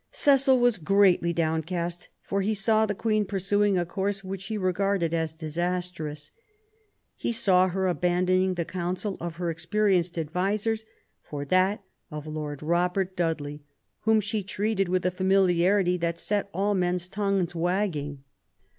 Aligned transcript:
Cecil 0.11 0.59
was 0.59 0.79
greatly 0.79 1.31
downcast, 1.31 2.09
for 2.23 2.41
he 2.41 2.55
saw 2.55 2.87
the 2.87 2.95
Queen 2.95 3.23
pursuing 3.23 3.77
a 3.77 3.85
course 3.85 4.23
which 4.23 4.45
he 4.45 4.57
regarded 4.57 5.13
as 5.13 5.31
disastrous; 5.31 6.31
he 7.15 7.31
saw 7.31 7.67
her 7.67 7.87
abandoning 7.87 8.55
the 8.55 8.65
counsel 8.65 9.15
of 9.19 9.35
her 9.35 9.51
experienced 9.51 10.17
advisers 10.17 10.85
for 11.21 11.45
that 11.45 11.83
of 12.09 12.25
Lord 12.25 12.63
Robert 12.63 13.15
Dudley, 13.15 13.61
whom 13.99 14.21
she 14.21 14.41
treated 14.41 14.89
with 14.89 15.05
a 15.05 15.11
familiarity 15.11 15.97
that 15.97 16.17
set 16.17 16.49
all 16.51 16.73
men's 16.73 17.07
tongues 17.07 17.53
wagging. 17.53 18.23